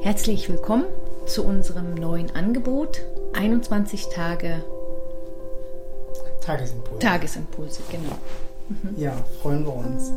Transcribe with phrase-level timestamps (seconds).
[0.00, 0.84] Herzlich willkommen
[1.26, 4.62] zu unserem neuen Angebot 21 Tage
[6.40, 6.98] Tagesimpulse.
[7.00, 8.16] Tagesimpulse, genau.
[8.96, 10.12] Ja, freuen wir uns.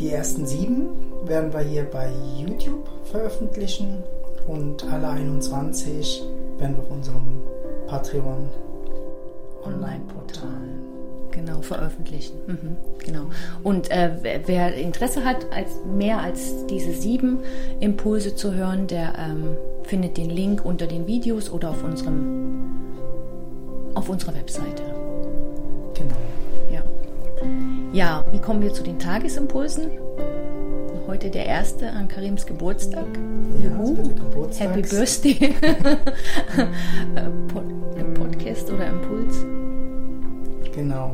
[0.00, 0.88] Die ersten sieben
[1.22, 4.02] werden wir hier bei YouTube veröffentlichen
[4.48, 6.24] und alle 21
[6.58, 7.42] werden wir auf unserem
[7.86, 8.48] Patreon
[9.64, 10.79] Online-Portal
[11.32, 12.36] Genau, veröffentlichen.
[12.46, 13.26] Mhm, genau.
[13.62, 17.38] Und äh, wer, wer Interesse hat, als mehr als diese sieben
[17.80, 22.58] Impulse zu hören, der ähm, findet den Link unter den Videos oder auf unserem
[23.94, 24.82] auf unserer Webseite.
[25.94, 26.14] Genau.
[26.72, 26.82] Ja.
[27.92, 29.90] Ja, wie kommen wir zu den Tagesimpulsen?
[31.08, 33.06] Heute der erste an Karims Geburtstag.
[33.62, 35.54] Ja, der Geburtstags- Happy Birthday.
[37.16, 37.22] Äh,
[37.52, 37.64] Pod,
[37.98, 39.09] äh, Podcast oder Impuls.
[40.80, 41.10] Genau.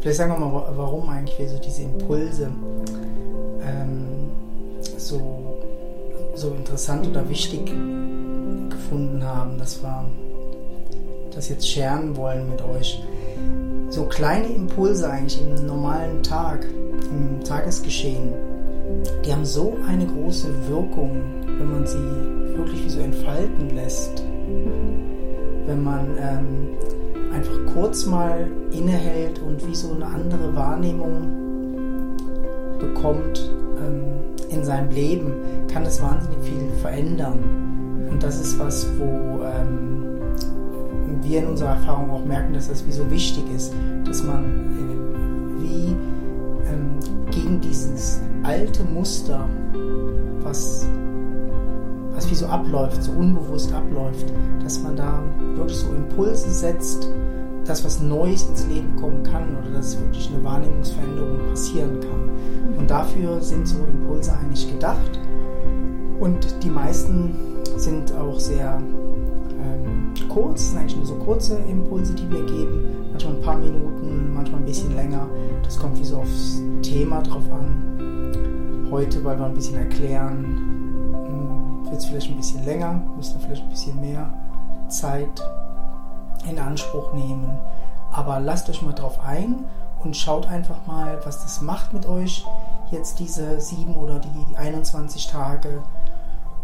[0.00, 2.50] Vielleicht sagen wir mal, wa- warum eigentlich wir so diese Impulse
[3.64, 4.06] ähm,
[4.96, 5.20] so,
[6.34, 7.60] so interessant oder wichtig
[8.68, 10.04] gefunden haben, dass wir
[11.34, 13.00] das jetzt scheren wollen mit euch.
[13.90, 16.66] So kleine Impulse eigentlich im normalen Tag,
[17.12, 18.32] im Tagesgeschehen,
[19.24, 21.20] die haben so eine große Wirkung,
[21.58, 24.24] wenn man sie wirklich wie so entfalten lässt.
[25.66, 26.68] Wenn man ähm,
[27.32, 31.48] einfach kurz mal innehält und wie so eine andere Wahrnehmung
[32.78, 34.04] bekommt ähm,
[34.50, 35.32] in seinem Leben,
[35.72, 37.38] kann das wahnsinnig viel verändern.
[38.10, 39.98] Und das ist was, wo ähm,
[41.22, 43.72] wir in unserer Erfahrung auch merken, dass das wie so wichtig ist,
[44.04, 45.96] dass man äh, wie
[46.70, 46.98] ähm,
[47.30, 49.46] gegen dieses alte Muster,
[50.42, 51.07] was, was
[52.30, 55.22] wie so abläuft, so unbewusst abläuft, dass man da
[55.54, 57.08] wirklich so Impulse setzt,
[57.64, 62.76] dass was Neues ins Leben kommen kann oder dass wirklich eine Wahrnehmungsveränderung passieren kann.
[62.78, 65.18] Und dafür sind so Impulse eigentlich gedacht.
[66.20, 67.34] Und die meisten
[67.76, 68.80] sind auch sehr
[69.62, 72.84] ähm, kurz, sind eigentlich nur so kurze Impulse, die wir geben.
[73.10, 75.28] Manchmal ein paar Minuten, manchmal ein bisschen länger.
[75.62, 78.88] Das kommt wie so aufs Thema drauf an.
[78.90, 80.67] Heute, weil wir ein bisschen erklären,
[81.90, 84.28] wird es vielleicht ein bisschen länger, müssen wir vielleicht ein bisschen mehr
[84.88, 85.42] Zeit
[86.48, 87.58] in Anspruch nehmen.
[88.12, 89.64] Aber lasst euch mal drauf ein
[90.02, 92.44] und schaut einfach mal, was das macht mit euch
[92.90, 95.82] jetzt diese sieben oder die 21 Tage.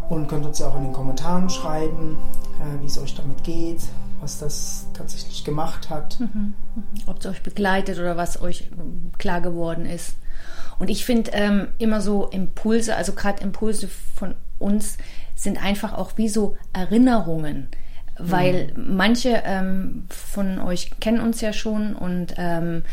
[0.09, 2.17] Und könnt uns ja auch in den Kommentaren schreiben,
[2.59, 3.81] äh, wie es euch damit geht,
[4.21, 6.19] was das tatsächlich gemacht hat.
[7.07, 10.15] ob es euch begleitet oder was euch ähm, klar geworden ist.
[10.77, 14.97] Und ich finde ähm, immer so Impulse, also gerade Impulse von uns
[15.35, 17.67] sind einfach auch wie so Erinnerungen,
[18.17, 22.83] weil manche ähm, von euch kennen uns ja schon und ähm,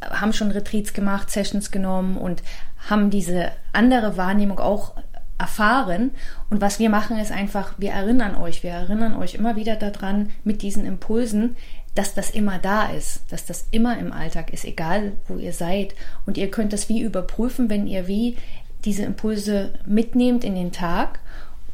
[0.00, 2.42] haben schon Retreats gemacht, Sessions genommen und
[2.88, 4.94] haben diese andere Wahrnehmung auch
[5.38, 6.12] erfahren.
[6.48, 10.30] Und was wir machen, ist einfach, wir erinnern euch, wir erinnern euch immer wieder daran
[10.44, 11.56] mit diesen Impulsen,
[11.94, 15.94] dass das immer da ist, dass das immer im Alltag ist, egal wo ihr seid.
[16.24, 18.36] Und ihr könnt das wie überprüfen, wenn ihr wie
[18.84, 21.20] diese Impulse mitnehmt in den Tag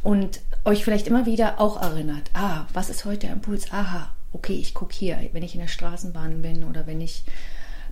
[0.03, 3.73] und euch vielleicht immer wieder auch erinnert, ah, was ist heute der Impuls?
[3.73, 7.25] Aha, okay, ich gucke hier, wenn ich in der Straßenbahn bin oder wenn ich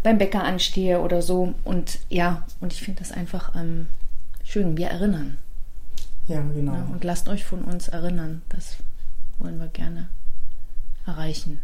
[0.02, 1.54] beim Bäcker anstehe oder so.
[1.64, 3.86] Und ja, und ich finde das einfach ähm,
[4.44, 5.38] schön, wir erinnern.
[6.28, 6.74] Ja, genau.
[6.74, 8.42] Ja, und lasst euch von uns erinnern.
[8.48, 8.76] Das
[9.38, 10.08] wollen wir gerne
[11.06, 11.60] erreichen.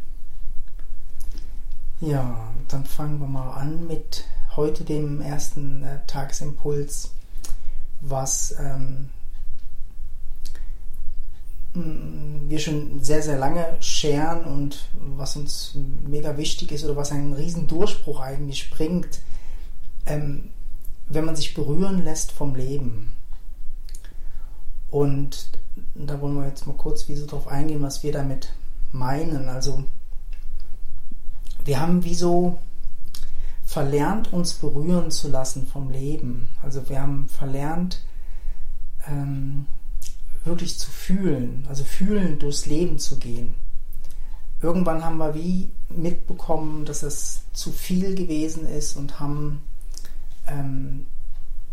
[2.01, 4.25] Ja, dann fangen wir mal an mit
[4.57, 7.13] heute dem ersten äh, Tagesimpuls,
[8.01, 9.11] was ähm,
[11.75, 15.75] m, wir schon sehr, sehr lange scheren und was uns
[16.07, 19.21] mega wichtig ist oder was einen riesen Durchbruch eigentlich bringt,
[20.07, 20.51] ähm,
[21.09, 23.13] wenn man sich berühren lässt vom Leben.
[24.91, 25.51] Und
[25.95, 28.53] da wollen wir jetzt mal kurz wie so drauf eingehen, was wir damit
[28.93, 29.49] meinen.
[29.49, 29.85] Also
[31.65, 32.59] wir haben wie so
[33.71, 36.49] verlernt, uns berühren zu lassen vom Leben.
[36.61, 38.03] Also wir haben verlernt,
[39.07, 39.67] ähm,
[40.43, 43.55] wirklich zu fühlen, also fühlen durchs Leben zu gehen.
[44.61, 49.63] Irgendwann haben wir wie mitbekommen, dass es zu viel gewesen ist und haben
[50.49, 51.07] ähm,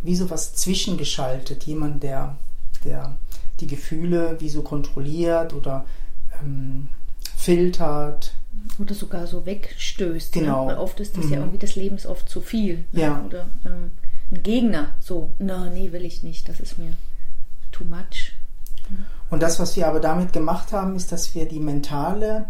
[0.03, 1.63] wie so was zwischengeschaltet.
[1.63, 2.37] Jemand, der,
[2.83, 3.17] der
[3.59, 5.83] die Gefühle wie so kontrolliert oder
[6.43, 6.89] ähm,
[7.35, 8.35] filtert,
[8.79, 10.33] Oder sogar so wegstößt.
[10.33, 10.65] Genau.
[10.65, 10.71] Ne?
[10.71, 11.31] Weil oft ist das Mhm.
[11.31, 12.85] ja irgendwie des Lebens oft zu viel.
[12.91, 13.01] Ne?
[13.01, 13.23] Ja.
[13.25, 13.91] Oder ähm,
[14.31, 16.93] ein Gegner, so, na, nee, will ich nicht, das ist mir
[17.71, 18.33] too much.
[19.29, 22.45] Und das, was wir aber damit gemacht haben, ist, dass wir die mentale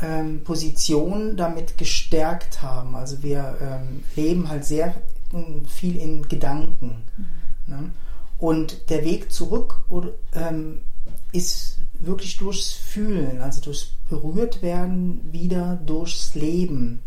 [0.00, 2.96] ähm, Position damit gestärkt haben.
[2.96, 4.94] Also wir ähm, leben halt sehr
[5.32, 7.02] mm, viel in Gedanken.
[7.66, 7.90] Ne?
[8.38, 9.82] Und der Weg zurück
[10.34, 10.80] ähm,
[11.32, 17.02] ist wirklich durchs Fühlen, also durchs Berührtwerden wieder durchs Leben.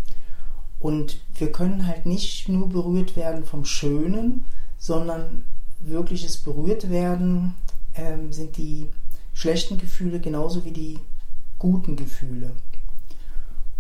[0.79, 4.45] Und wir können halt nicht nur berührt werden vom Schönen,
[4.77, 5.45] sondern
[5.79, 7.55] wirkliches Berührtwerden
[7.95, 8.89] ähm, sind die
[9.33, 10.99] schlechten Gefühle genauso wie die
[11.59, 12.51] guten Gefühle.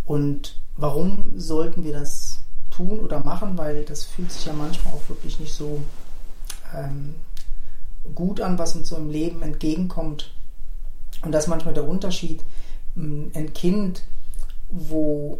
[0.05, 2.39] Und warum sollten wir das
[2.69, 3.57] tun oder machen?
[3.57, 5.81] Weil das fühlt sich ja manchmal auch wirklich nicht so
[6.75, 7.15] ähm,
[8.13, 10.31] gut an, was uns so im Leben entgegenkommt.
[11.25, 12.43] Und das ist manchmal der Unterschied.
[12.95, 14.03] Ein Kind,
[14.69, 15.39] wo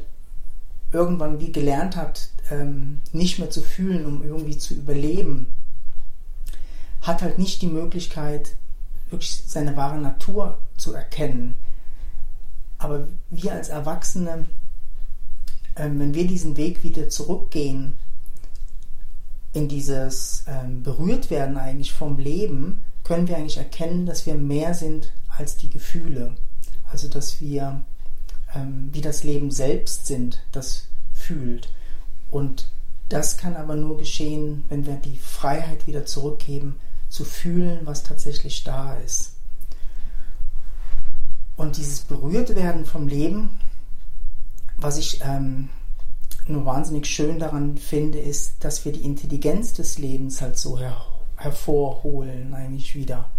[0.91, 5.47] irgendwann wie gelernt hat, ähm, nicht mehr zu fühlen, um irgendwie zu überleben,
[7.01, 8.55] hat halt nicht die Möglichkeit,
[9.09, 11.55] wirklich seine wahre Natur zu erkennen.
[12.77, 14.45] Aber wir als Erwachsene,
[15.75, 17.95] ähm, wenn wir diesen Weg wieder zurückgehen,
[19.53, 25.13] in dieses ähm, Berührtwerden eigentlich vom Leben, können wir eigentlich erkennen, dass wir mehr sind
[25.37, 26.35] als die Gefühle.
[26.91, 27.83] Also dass wir
[28.55, 31.69] ähm, wie das Leben selbst sind, das fühlt.
[32.31, 32.69] Und
[33.09, 36.77] das kann aber nur geschehen, wenn wir die Freiheit wieder zurückgeben,
[37.09, 39.33] zu fühlen, was tatsächlich da ist.
[41.55, 43.59] Und dieses Berührtwerden vom Leben,
[44.77, 45.69] was ich ähm,
[46.47, 50.97] nur wahnsinnig schön daran finde, ist, dass wir die Intelligenz des Lebens halt so her
[51.37, 53.29] hervorholen, eigentlich wieder.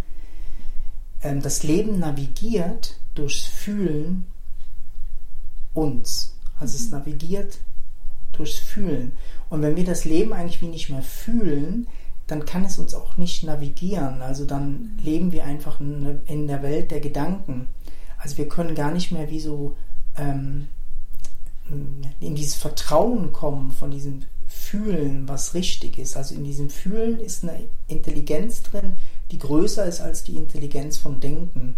[1.22, 4.26] Ähm, das Leben navigiert durchs Fühlen
[5.74, 6.36] uns.
[6.58, 6.98] Also es mhm.
[6.98, 7.58] navigiert
[8.32, 9.12] durchs Fühlen.
[9.48, 11.86] Und wenn wir das Leben eigentlich wie nicht mehr fühlen,
[12.26, 14.20] dann kann es uns auch nicht navigieren.
[14.20, 17.68] Also dann leben wir einfach in, der Welt der Gedanken.
[18.18, 19.76] Also wir können gar nicht mehr wie so
[20.16, 20.68] ähm,
[22.20, 26.16] in dieses Vertrauen kommen von diesem Fühlen, was richtig ist.
[26.16, 28.96] Also in diesem Fühlen ist eine Intelligenz drin,
[29.30, 31.74] die größer ist als die Intelligenz vom Denken.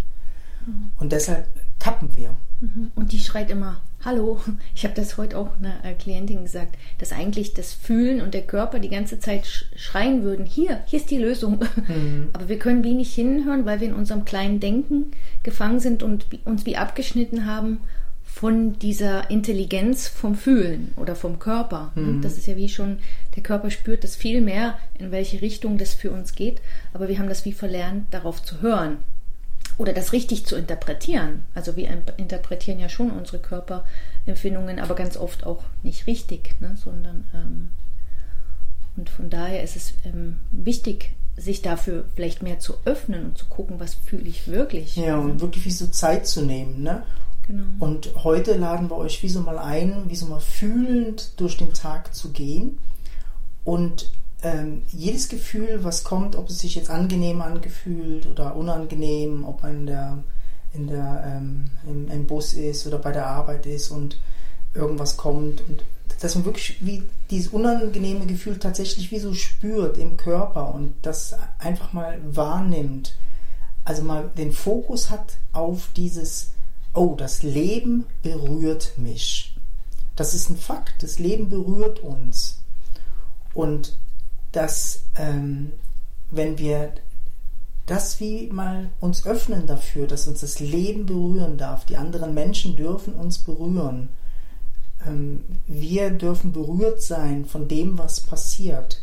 [0.66, 0.90] Mhm.
[0.98, 1.46] Und deshalb
[1.78, 2.34] kappen wir.
[2.60, 2.90] Mhm.
[2.94, 4.40] Und die schreit immer, hallo.
[4.74, 8.42] Ich habe das heute auch einer äh, Klientin gesagt, dass eigentlich das Fühlen und der
[8.42, 9.46] Körper die ganze Zeit
[9.76, 11.64] schreien würden, hier, hier ist die Lösung.
[11.88, 12.28] Mhm.
[12.34, 15.12] Aber wir können wenig hinhören, weil wir in unserem kleinen Denken
[15.42, 17.80] gefangen sind und uns wie abgeschnitten haben
[18.28, 21.90] von dieser Intelligenz vom Fühlen oder vom Körper.
[21.94, 22.20] Mhm.
[22.22, 22.98] Das ist ja wie schon,
[23.34, 26.60] der Körper spürt das viel mehr, in welche Richtung das für uns geht,
[26.92, 28.98] aber wir haben das wie verlernt, darauf zu hören
[29.78, 31.44] oder das richtig zu interpretieren.
[31.54, 36.76] Also wir interpretieren ja schon unsere Körperempfindungen, aber ganz oft auch nicht richtig, ne?
[36.76, 37.70] sondern ähm,
[38.96, 43.46] und von daher ist es ähm, wichtig, sich dafür vielleicht mehr zu öffnen und zu
[43.46, 44.96] gucken, was fühle ich wirklich.
[44.96, 47.04] Ja, und wirklich wie so Zeit zu nehmen, ne?
[47.48, 47.64] Genau.
[47.78, 51.72] Und heute laden wir euch wie so mal ein, wie so mal fühlend durch den
[51.72, 52.78] Tag zu gehen
[53.64, 54.12] und
[54.42, 59.80] ähm, jedes Gefühl, was kommt, ob es sich jetzt angenehm angefühlt oder unangenehm, ob man
[59.80, 60.18] in der,
[60.74, 64.20] in der, ähm, im, im, Bus ist oder bei der Arbeit ist und
[64.74, 65.82] irgendwas kommt und
[66.20, 71.34] dass man wirklich wie dieses unangenehme Gefühl tatsächlich wie so spürt im Körper und das
[71.58, 73.16] einfach mal wahrnimmt.
[73.84, 76.50] Also mal den Fokus hat auf dieses,
[76.98, 79.54] oh, das Leben berührt mich.
[80.16, 82.60] Das ist ein Fakt, das Leben berührt uns.
[83.54, 83.96] Und
[84.52, 85.72] dass ähm,
[86.30, 86.92] wenn wir
[87.86, 92.76] das wie mal uns öffnen dafür, dass uns das Leben berühren darf, die anderen Menschen
[92.76, 94.08] dürfen uns berühren,
[95.06, 99.02] ähm, wir dürfen berührt sein von dem, was passiert.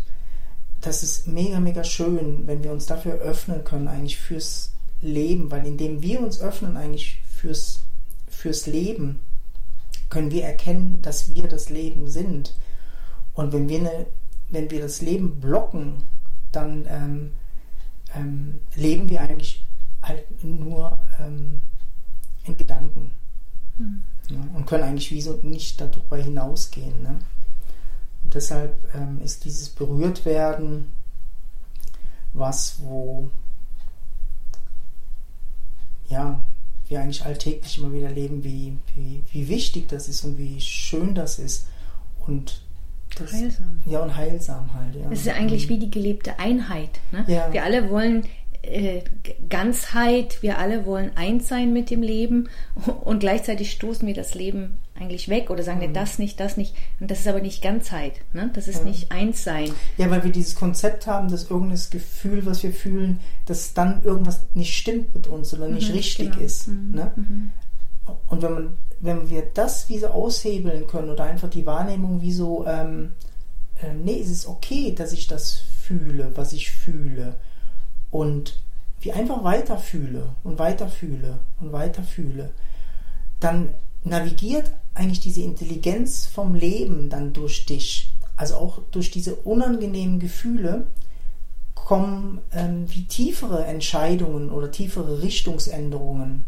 [0.82, 5.66] Das ist mega, mega schön, wenn wir uns dafür öffnen können, eigentlich fürs Leben, weil
[5.66, 7.80] indem wir uns öffnen, eigentlich fürs,
[8.46, 9.22] fürs Leben,
[10.10, 12.56] können wir erkennen, dass wir das Leben sind.
[13.34, 14.06] Und wenn wir eine
[14.50, 16.04] wenn wir das Leben blocken,
[16.52, 17.32] dann ähm,
[18.14, 19.66] ähm, leben wir eigentlich
[20.04, 21.62] halt nur ähm,
[22.44, 23.14] in Gedanken
[23.80, 24.04] mhm.
[24.30, 27.02] ja, und können eigentlich wie so nicht darüber hinausgehen.
[27.02, 27.18] Ne?
[28.24, 30.92] Und deshalb ähm, ist dieses Berührtwerden
[32.34, 33.32] was, wo
[36.10, 36.40] ja,
[36.88, 41.16] wir eigentlich alltäglich immer wieder leben, wie, wie, wie wichtig das ist und wie schön
[41.16, 41.68] das ist.
[42.26, 42.62] Und
[43.18, 43.82] das, heilsam.
[43.86, 44.96] Ja, und heilsam halt.
[44.96, 45.10] Ja.
[45.10, 45.70] Das ist ja eigentlich mhm.
[45.70, 47.00] wie die gelebte Einheit.
[47.12, 47.26] Ne?
[47.28, 47.52] Ja.
[47.52, 48.26] Wir alle wollen
[48.66, 49.04] äh,
[49.50, 52.50] Ganzheit, wir alle wollen eins sein mit dem Leben
[53.04, 55.94] und gleichzeitig stoßen wir das Leben eigentlich weg oder sagen wir mhm.
[55.94, 56.74] das nicht, das nicht.
[57.00, 58.14] Und das ist aber nicht Ganzheit.
[58.34, 58.50] Ne?
[58.54, 58.86] Das ist ja.
[58.86, 59.72] nicht eins sein.
[59.98, 64.42] Ja, weil wir dieses Konzept haben, dass irgendein Gefühl, was wir fühlen, dass dann irgendwas
[64.54, 66.46] nicht stimmt mit uns oder nicht mhm, richtig genau.
[66.46, 66.68] ist.
[66.68, 66.92] Mhm.
[66.94, 67.12] Ne?
[67.16, 67.52] Mhm.
[68.28, 72.32] Und wenn man wenn wir das wie so aushebeln können oder einfach die Wahrnehmung wie
[72.32, 73.14] so, ähm,
[73.82, 77.36] äh, nee, es ist okay, dass ich das fühle, was ich fühle.
[78.16, 78.62] Und
[79.02, 82.52] wie einfach weiterfühle und weiterfühle und weiterfühle,
[83.42, 83.70] dann
[84.06, 88.14] navigiert eigentlich diese Intelligenz vom Leben dann durch dich.
[88.38, 90.88] Also auch durch diese unangenehmen Gefühle
[91.74, 96.46] kommen ähm, wie tiefere Entscheidungen oder tiefere Richtungsänderungen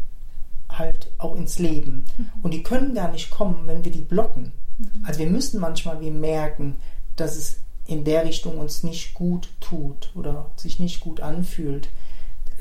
[0.70, 2.06] halt auch ins Leben.
[2.16, 2.30] Mhm.
[2.42, 4.52] Und die können gar nicht kommen, wenn wir die blocken.
[4.78, 5.04] Mhm.
[5.04, 6.76] Also wir müssen manchmal wie merken,
[7.16, 11.88] dass es in der Richtung uns nicht gut tut oder sich nicht gut anfühlt,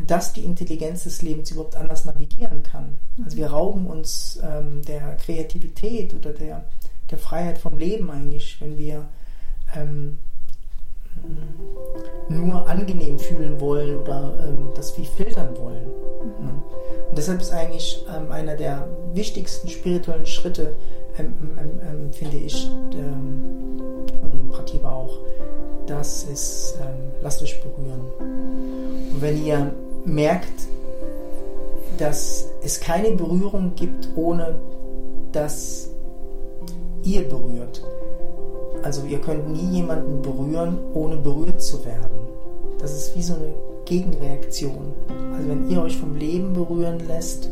[0.05, 2.97] dass die Intelligenz des Lebens überhaupt anders navigieren kann.
[3.23, 6.63] Also wir rauben uns ähm, der Kreativität oder der,
[7.11, 9.05] der Freiheit vom Leben eigentlich, wenn wir
[9.75, 10.17] ähm,
[12.29, 15.87] nur angenehm fühlen wollen oder ähm, das wie filtern wollen.
[16.39, 16.63] Mhm.
[17.09, 20.75] Und deshalb ist eigentlich ähm, einer der wichtigsten spirituellen Schritte,
[21.17, 24.06] ähm, ähm, ähm finde ich, auch,
[25.87, 26.77] das ist,
[27.21, 28.01] lasst euch berühren.
[29.13, 29.73] Und wenn ihr
[30.05, 30.67] merkt,
[31.97, 34.59] dass es keine Berührung gibt, ohne
[35.31, 35.89] dass
[37.03, 37.81] ihr berührt,
[38.83, 42.17] also ihr könnt nie jemanden berühren, ohne berührt zu werden.
[42.79, 43.53] Das ist wie so eine
[43.85, 44.93] Gegenreaktion.
[45.35, 47.49] Also wenn ihr euch vom Leben berühren lässt,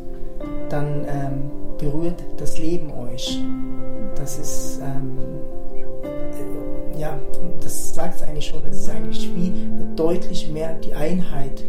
[0.70, 3.40] dann ähm, berührt das Leben euch.
[4.16, 5.45] Das ist, ähm, äh,
[6.98, 7.20] ja,
[7.62, 9.52] das sagt es eigentlich schon, es ist eigentlich wie
[9.96, 11.64] deutlich mehr die Einheit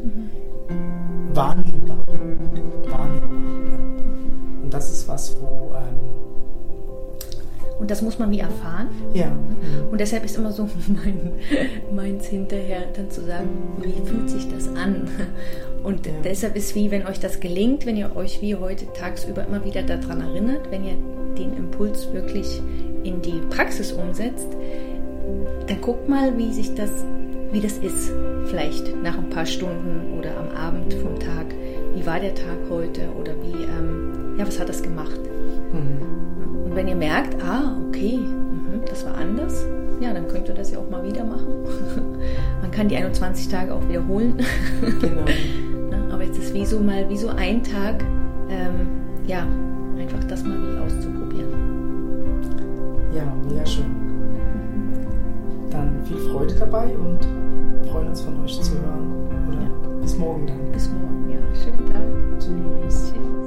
[1.33, 1.99] wahrnehmbar.
[2.07, 3.79] wahrnehmbar ja.
[4.63, 6.17] Und das ist was, wo ähm,
[7.79, 8.89] und das muss man wie erfahren.
[9.13, 9.31] Ja.
[9.91, 11.33] Und deshalb ist immer so mein,
[11.95, 13.49] meins hinterher, dann zu sagen,
[13.83, 15.09] wie fühlt sich das an?
[15.83, 16.13] Und ja.
[16.25, 19.83] deshalb ist wie, wenn euch das gelingt, wenn ihr euch wie heute tagsüber immer wieder
[19.83, 20.97] daran erinnert, wenn ihr
[21.39, 22.61] den Impuls wirklich
[23.05, 24.49] in die Praxis umsetzt,
[25.67, 26.91] dann guckt mal, wie sich das,
[27.53, 28.13] wie das ist.
[28.47, 31.47] Vielleicht nach ein paar Stunden oder am Abend vom Tag.
[31.95, 35.21] Wie war der Tag heute oder wie, ähm, ja, was hat das gemacht?
[35.73, 36.17] Mhm
[36.77, 39.65] wenn ihr merkt, ah, okay, mhm, das war anders,
[39.99, 41.47] ja, dann könnt ihr das ja auch mal wieder machen.
[42.61, 44.37] Man kann die 21 Tage auch wiederholen.
[45.01, 45.25] Genau.
[46.13, 48.05] Aber jetzt ist wie so mal, wie so ein Tag,
[48.51, 48.89] ähm,
[49.27, 49.47] ja,
[49.99, 51.49] einfach das mal wie auszuprobieren.
[53.15, 53.96] Ja, mega schön.
[56.07, 57.27] Viel Freude dabei und
[57.91, 59.29] freuen uns von euch zu hören.
[59.49, 60.01] Oder ja.
[60.01, 60.73] bis morgen dann.
[60.73, 61.39] Bis morgen, ja.
[61.55, 62.03] Schönen Tag.
[62.39, 63.13] Tschüss.
[63.13, 63.46] Tschüss.